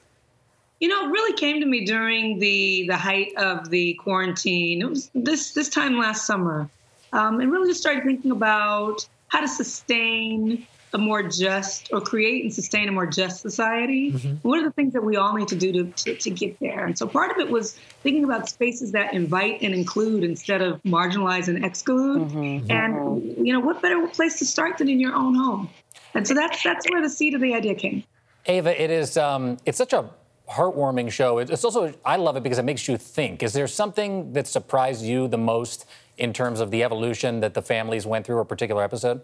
[0.81, 4.83] You know, it really came to me during the the height of the quarantine.
[4.83, 6.69] It was this this time last summer,
[7.13, 12.45] um, and really just started thinking about how to sustain a more just or create
[12.45, 14.13] and sustain a more just society.
[14.13, 14.35] Mm-hmm.
[14.47, 16.85] What are the things that we all need to do to, to, to, get there?
[16.85, 20.83] And so part of it was thinking about spaces that invite and include instead of
[20.83, 22.29] marginalize and exclude.
[22.29, 22.71] Mm-hmm.
[22.71, 23.45] And, mm-hmm.
[23.45, 25.71] you know, what better place to start than in your own home?
[26.15, 28.05] And so that's, that's where the seed of the idea came.
[28.45, 30.11] Ava, it is, um, it's such a
[30.51, 31.39] heartwarming show.
[31.39, 33.43] It's also, I love it because it makes you think.
[33.43, 35.87] Is there something that surprised you the most
[36.19, 39.23] in terms of the evolution that the families went through a particular episode?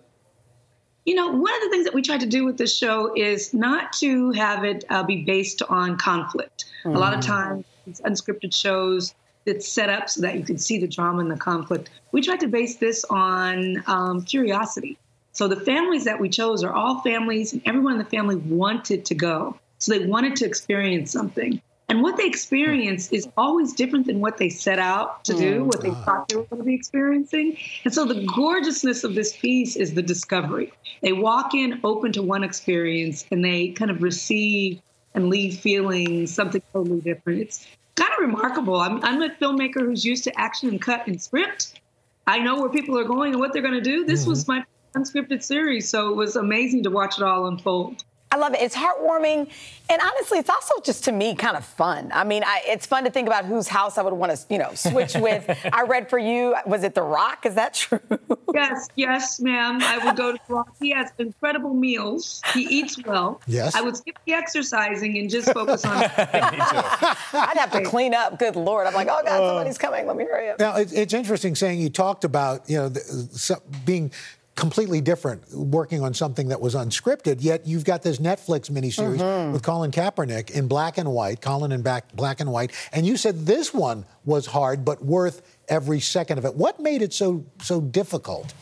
[1.08, 3.54] you know, one of the things that we tried to do with this show is
[3.54, 6.66] not to have it uh, be based on conflict.
[6.84, 6.96] Mm-hmm.
[6.96, 7.26] A lot of mm.
[7.26, 7.64] times,
[8.04, 9.14] unscripted shows
[9.46, 11.88] that set up so that you can see the drama and the conflict.
[12.12, 14.98] We tried to base this on um, curiosity.
[15.32, 19.06] So the families that we chose are all families, and everyone in the family wanted
[19.06, 19.58] to go.
[19.78, 21.62] So they wanted to experience something.
[21.90, 25.66] And what they experience is always different than what they set out to do, Mm.
[25.66, 27.56] what they thought they were going to be experiencing.
[27.84, 30.70] And so the gorgeousness of this piece is the discovery.
[31.00, 34.82] They walk in open to one experience and they kind of receive
[35.14, 37.40] and leave feeling something totally different.
[37.40, 38.76] It's kind of remarkable.
[38.76, 41.80] I'm, I'm a filmmaker who's used to action and cut and script.
[42.26, 44.04] I know where people are going and what they're going to do.
[44.04, 44.62] This was my
[44.94, 48.04] unscripted series, so it was amazing to watch it all unfold.
[48.30, 48.60] I love it.
[48.60, 49.50] It's heartwarming,
[49.88, 52.10] and honestly, it's also just to me kind of fun.
[52.12, 54.58] I mean, I, it's fun to think about whose house I would want to, you
[54.58, 55.48] know, switch with.
[55.72, 56.54] I read for you.
[56.66, 57.46] Was it The Rock?
[57.46, 58.00] Is that true?
[58.52, 59.78] Yes, yes, ma'am.
[59.80, 60.74] I would go to Rock.
[60.80, 62.42] He has incredible meals.
[62.52, 63.40] He eats well.
[63.46, 63.74] Yes.
[63.74, 65.96] I would skip the exercising and just focus on.
[66.16, 68.38] I'd have to clean up.
[68.38, 68.86] Good lord!
[68.86, 70.06] I'm like, oh god, Uh, somebody's coming.
[70.06, 70.58] Let me hurry up.
[70.58, 74.10] Now, it's, it's interesting saying you talked about, you know, the, so, being
[74.58, 79.52] completely different, working on something that was unscripted, yet you've got this Netflix miniseries Mhm.
[79.52, 83.16] with Colin Kaepernick in black and white, Colin in back, black and white, and you
[83.16, 86.56] said this one was hard, but worth every second of it.
[86.56, 88.52] What made it so so difficult?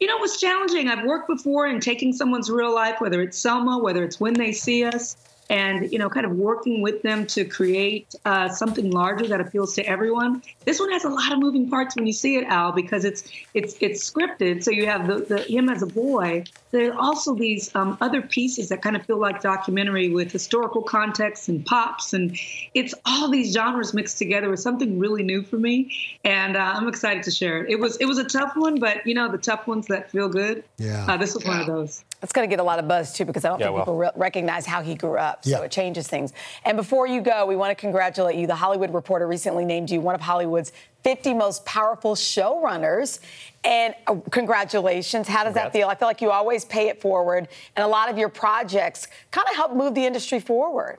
[0.00, 0.88] You know, it was challenging.
[0.88, 4.50] I've worked before in taking someone's real life, whether it's Selma, whether it's when they
[4.52, 5.14] see us,
[5.52, 9.74] and you know, kind of working with them to create uh, something larger that appeals
[9.74, 10.42] to everyone.
[10.64, 13.30] This one has a lot of moving parts when you see it, Al, because it's
[13.52, 14.64] it's it's scripted.
[14.64, 16.44] So you have the, the him as a boy.
[16.72, 20.80] There are also these um, other pieces that kind of feel like documentary with historical
[20.82, 22.36] context and pops, and
[22.72, 26.88] it's all these genres mixed together with something really new for me, and uh, I'm
[26.88, 27.70] excited to share it.
[27.70, 30.30] It was it was a tough one, but you know, the tough ones that feel
[30.30, 30.64] good.
[30.78, 31.04] Yeah.
[31.06, 32.04] Uh, this was one of those.
[32.22, 33.84] It's going to get a lot of buzz too because I don't Yeah, think well.
[33.84, 35.44] people re- recognize how he grew up.
[35.44, 35.64] So Yeah.
[35.64, 36.32] it changes things.
[36.64, 38.46] And before you go, we want to congratulate you.
[38.46, 40.72] The Hollywood Reporter recently named you one of Hollywood's
[41.02, 43.20] 50 most powerful showrunners.
[43.64, 45.28] And uh, congratulations.
[45.28, 45.88] How does that feel?
[45.88, 49.46] I feel like you always pay it forward, and a lot of your projects kind
[49.48, 50.98] of help move the industry forward.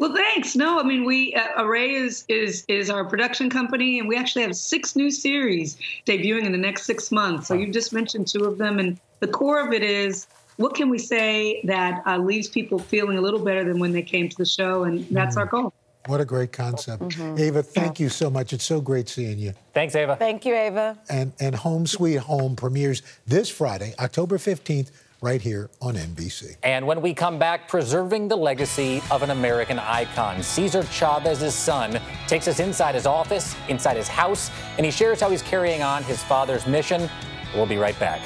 [0.00, 0.56] Well, thanks.
[0.56, 4.42] No, I mean we uh, Array is is is our production company, and we actually
[4.42, 7.48] have six new series debuting in the next six months.
[7.48, 10.88] So you just mentioned two of them, and the core of it is what can
[10.88, 14.36] we say that uh, leaves people feeling a little better than when they came to
[14.36, 15.72] the show, and that's our goal.
[16.10, 17.04] What a great concept.
[17.04, 17.38] Mhm.
[17.38, 18.52] Ava, thank you so much.
[18.52, 19.54] It's so great seeing you.
[19.72, 20.16] Thanks, Ava.
[20.16, 20.98] Thank you, Ava.
[21.08, 24.90] And, and Home Sweet Home premieres this Friday, October 15th,
[25.22, 26.56] right here on NBC.
[26.64, 32.00] And when we come back, preserving the legacy of an American icon, Cesar Chavez's son
[32.26, 36.02] takes us inside his office, inside his house, and he shares how he's carrying on
[36.02, 37.08] his father's mission.
[37.54, 38.20] We'll be right back.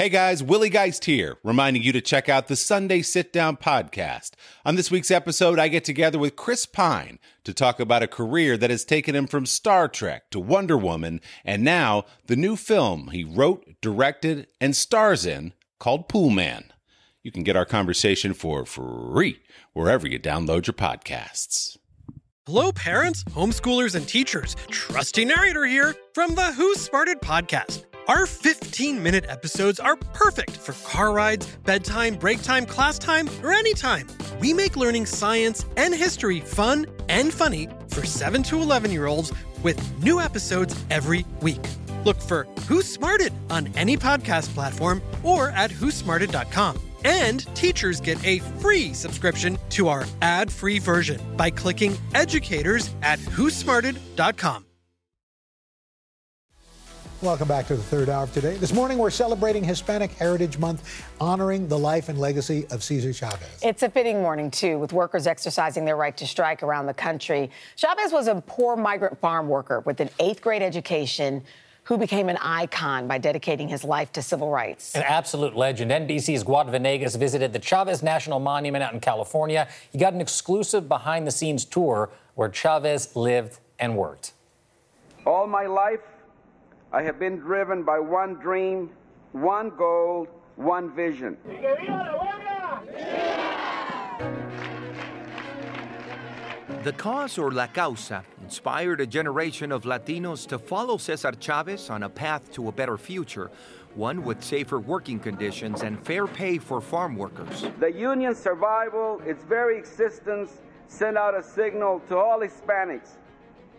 [0.00, 4.30] Hey guys, Willie Geist here, reminding you to check out the Sunday Sit Down podcast.
[4.64, 8.56] On this week's episode, I get together with Chris Pine to talk about a career
[8.56, 13.08] that has taken him from Star Trek to Wonder Woman, and now the new film
[13.08, 16.70] he wrote, directed, and stars in called Poolman.
[17.22, 19.42] You can get our conversation for free
[19.74, 21.76] wherever you download your podcasts.
[22.46, 24.56] Hello, parents, homeschoolers, and teachers.
[24.70, 27.84] Trusty narrator here from the Who Smarted podcast.
[28.10, 33.52] Our 15 minute episodes are perfect for car rides, bedtime, break time, class time, or
[33.52, 34.08] anytime.
[34.40, 39.32] We make learning science and history fun and funny for 7 to 11 year olds
[39.62, 41.60] with new episodes every week.
[42.04, 46.80] Look for Who Smarted on any podcast platform or at whosmarted.com.
[47.04, 53.20] And teachers get a free subscription to our ad free version by clicking educators at
[53.20, 54.66] whosmarted.com.
[57.22, 58.56] Welcome back to the third hour of today.
[58.56, 63.46] This morning, we're celebrating Hispanic Heritage Month, honoring the life and legacy of Cesar Chavez.
[63.62, 67.50] It's a fitting morning, too, with workers exercising their right to strike around the country.
[67.76, 71.44] Chavez was a poor migrant farm worker with an eighth grade education
[71.82, 74.94] who became an icon by dedicating his life to civil rights.
[74.94, 75.90] An absolute legend.
[75.90, 79.68] NBC's Guad Venegas visited the Chavez National Monument out in California.
[79.92, 84.32] He got an exclusive behind the scenes tour where Chavez lived and worked.
[85.26, 86.00] All my life,
[86.92, 88.90] I have been driven by one dream,
[89.30, 90.26] one goal,
[90.56, 91.36] one vision.
[96.82, 102.02] The cause or La Causa inspired a generation of Latinos to follow Cesar Chavez on
[102.02, 103.52] a path to a better future,
[103.94, 107.66] one with safer working conditions and fair pay for farm workers.
[107.78, 113.18] The union's survival, its very existence, sent out a signal to all Hispanics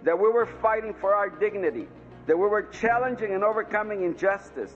[0.04, 1.88] that we were fighting for our dignity,
[2.32, 4.76] that we were challenging and overcoming injustice,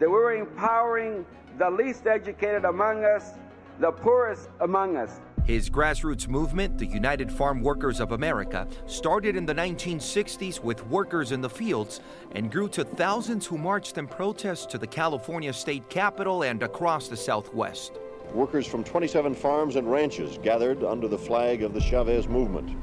[0.00, 1.24] that we were empowering
[1.56, 3.34] the least educated among us,
[3.78, 5.20] the poorest among us.
[5.44, 11.30] His grassroots movement, the United Farm Workers of America, started in the 1960s with workers
[11.30, 12.00] in the fields
[12.32, 17.06] and grew to thousands who marched in protest to the California state capitol and across
[17.06, 17.92] the Southwest.
[18.34, 22.76] workers from 27 farms and ranches gathered under the flag of the Chavez movement.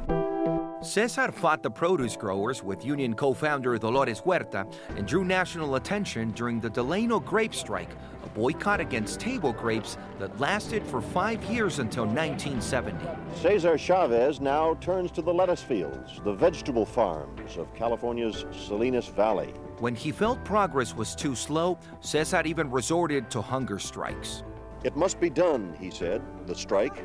[0.86, 6.29] Cesar fought the produce growers with union co founder Dolores Huerta and drew national attention
[6.31, 7.89] during the Delano grape strike,
[8.23, 13.03] a boycott against table grapes that lasted for five years until 1970.
[13.33, 19.53] Cesar Chavez now turns to the lettuce fields, the vegetable farms of California's Salinas Valley.
[19.79, 24.43] When he felt progress was too slow, Cesar even resorted to hunger strikes.
[24.83, 27.03] It must be done, he said, the strike,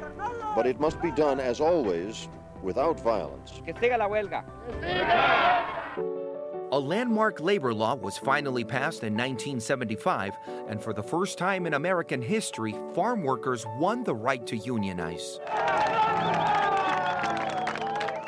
[0.55, 2.29] but it must be done, as always,
[2.63, 3.61] without violence.
[3.65, 4.45] Que siga la huelga.
[6.73, 10.37] A landmark labor law was finally passed in 1975,
[10.69, 15.41] and for the first time in American history, farm workers won the right to unionize.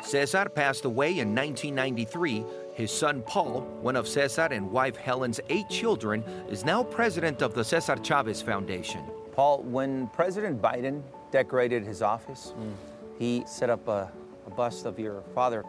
[0.03, 2.45] Cesar passed away in 1993.
[2.75, 7.53] His son Paul, one of Cesar and wife Helen's eight children, is now president of
[7.53, 9.03] the Cesar Chavez Foundation.
[9.31, 12.73] Paul, when President Biden decorated his office, mm.
[13.17, 14.22] he set up a, a
[14.55, 15.63] bust of your father.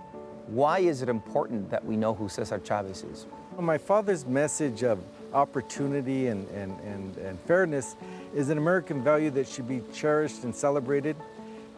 [0.46, 3.26] Why is it important that we know who Cesar Chavez is?
[3.58, 4.98] My father's message of
[5.32, 7.96] opportunity and, and, and, and fairness
[8.34, 11.16] is an American value that should be cherished and celebrated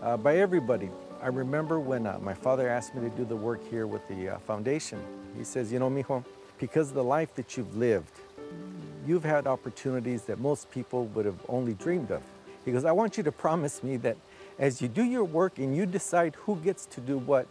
[0.03, 0.91] uh, by everybody.
[1.23, 4.31] I remember when uh, my father asked me to do the work here with the
[4.31, 5.01] uh, foundation.
[5.37, 6.25] He says, You know, mijo,
[6.59, 8.13] because of the life that you've lived,
[9.07, 12.23] you've had opportunities that most people would have only dreamed of.
[12.65, 14.17] He goes, I want you to promise me that
[14.59, 17.47] as you do your work and you decide who gets to do what,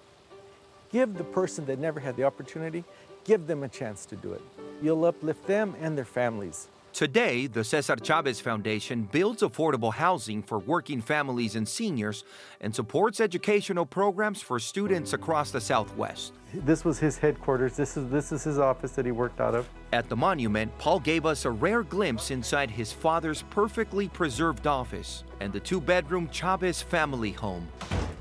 [0.91, 2.83] give the person that never had the opportunity,
[3.23, 4.41] give them a chance to do it.
[4.81, 6.67] You'll uplift them and their families.
[6.93, 12.23] Today, the Cesar Chavez Foundation builds affordable housing for working families and seniors
[12.61, 16.31] and supports educational programs for students across the Southwest.
[16.53, 17.75] This was his headquarters.
[17.75, 19.67] This is, this is his office that he worked out of.
[19.95, 25.23] At the monument, Paul gave us a rare glimpse inside his father's perfectly preserved office
[25.39, 27.65] and the two bedroom Chavez family home.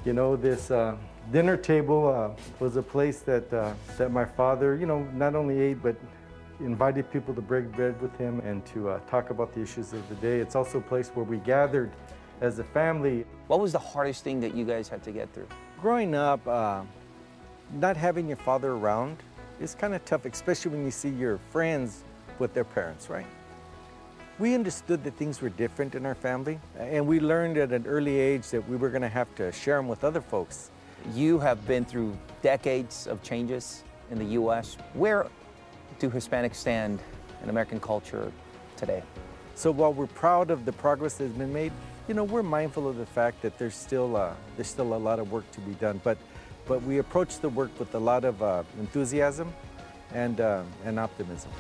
[0.04, 0.94] You know, this uh,
[1.32, 5.58] dinner table uh, was a place that, uh, that my father, you know, not only
[5.58, 5.96] ate, but
[6.60, 10.08] invited people to break bread with him and to uh, talk about the issues of
[10.08, 10.38] the day.
[10.38, 11.90] It's also a place where we gathered
[12.40, 13.26] as a family.
[13.48, 15.48] What was the hardest thing that you guys had to get through?
[15.80, 16.82] Growing up, uh,
[17.72, 19.16] not having your father around
[19.60, 22.04] is kind of tough, especially when you see your friends
[22.38, 23.26] with their parents, right?
[24.38, 28.18] We understood that things were different in our family, and we learned at an early
[28.18, 30.70] age that we were going to have to share them with other folks.
[31.14, 34.76] You have been through decades of changes in the U.S.
[34.94, 35.28] Where
[35.98, 37.00] do Hispanics stand
[37.42, 38.32] in American culture
[38.76, 39.02] today?
[39.54, 41.72] So while we're proud of the progress that's been made,
[42.08, 45.18] you know, we're mindful of the fact that there's still uh, there's still a lot
[45.18, 46.00] of work to be done.
[46.02, 46.18] But
[46.66, 49.52] but we approach the work with a lot of uh, enthusiasm
[50.12, 51.50] and uh, and optimism.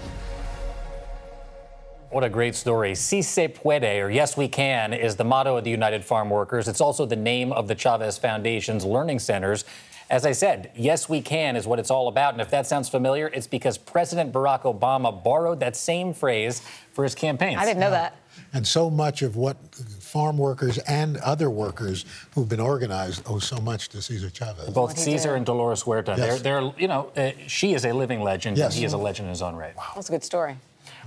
[2.10, 2.94] What a great story.
[2.94, 6.68] Si se puede, or yes we can, is the motto of the United Farm Workers.
[6.68, 9.64] It's also the name of the Chavez Foundation's learning centers.
[10.10, 12.34] As I said, yes we can is what it's all about.
[12.34, 17.02] And if that sounds familiar, it's because President Barack Obama borrowed that same phrase for
[17.02, 17.58] his campaign.
[17.58, 18.16] I didn't know that.
[18.52, 19.56] And so much of what
[20.00, 22.04] farm workers and other workers
[22.34, 24.70] who've been organized owe so much to Cesar Chavez.
[24.70, 26.14] Both Cesar and Dolores Huerta.
[26.16, 26.40] Yes.
[26.40, 28.72] They're, they're, you know, uh, she is a living legend, Yes.
[28.72, 29.76] and he is a legend in his own right.
[29.76, 29.92] Wow.
[29.94, 30.56] That's a good story.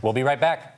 [0.01, 0.76] We'll be right back.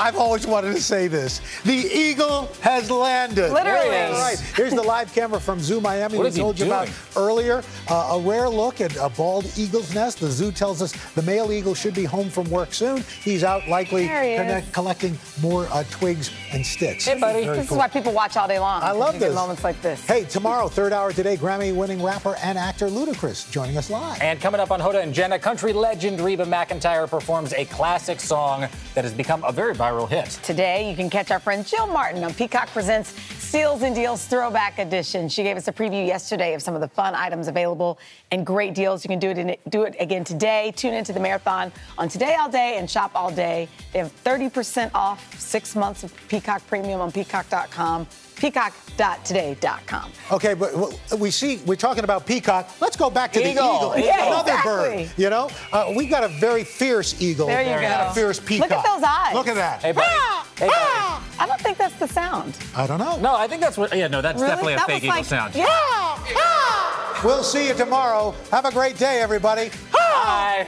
[0.00, 1.42] I've always wanted to say this.
[1.62, 3.52] The eagle has landed.
[3.52, 3.90] Literally.
[3.90, 4.06] There.
[4.14, 4.38] All right.
[4.56, 7.62] Here's the live camera from Zoo Miami What we told you about earlier.
[7.86, 10.20] Uh, a rare look at a bald eagle's nest.
[10.20, 13.04] The zoo tells us the male eagle should be home from work soon.
[13.22, 17.04] He's out likely he connect, collecting more uh, twigs and sticks.
[17.04, 17.44] Hey, buddy.
[17.44, 17.76] Very This cool.
[17.76, 18.82] is why people watch all day long.
[18.82, 19.34] I love You this.
[19.34, 20.06] moments like this.
[20.06, 24.18] Hey, tomorrow, third hour today, Grammy winning rapper and actor Ludacris joining us live.
[24.22, 28.62] And coming up on Hoda and Jenna, country legend Reba McEntire performs a classic song
[28.94, 30.26] that has become a very viral hit.
[30.42, 34.78] Today, you can catch our friend Jill Martin on Peacock Presents Steals and Deals Throwback
[34.78, 35.28] Edition.
[35.28, 37.98] She gave us a preview yesterday of some of the fun items available
[38.30, 39.04] and great deals.
[39.04, 40.72] You can do it in, do it again today.
[40.76, 43.68] Tune into the marathon on Today All Day and shop all day.
[43.92, 48.06] They have 30% off six months of Peacock Premium on peacock.com,
[48.40, 50.10] peacock.today.com.
[50.32, 52.68] Okay, but w- we see we're talking about peacock.
[52.80, 53.90] Let's go back to Eagle.
[53.90, 55.04] the eagle, Yeah, another exactly.
[55.04, 55.10] bird.
[55.16, 58.06] You know, uh, we got a very fierce eagle There you go.
[58.10, 58.70] a fierce peacock.
[58.70, 59.34] Look at those eyes.
[59.34, 59.82] Look at that.
[59.82, 60.06] Hey, buddy.
[60.10, 60.78] Ah, Hey, buddy.
[60.78, 61.22] ah.
[61.38, 62.56] I don't think that's the sound.
[62.76, 63.16] I don't know.
[63.18, 63.94] No, I think that's what.
[63.96, 64.48] Yeah, no, that's Really?
[64.50, 65.54] definitely a That fake eagle like, sound.
[65.54, 65.66] Yeah.
[65.68, 67.20] Ah.
[67.24, 68.34] We'll see you tomorrow.
[68.50, 69.70] Have a great day, everybody.
[69.92, 70.66] Bye.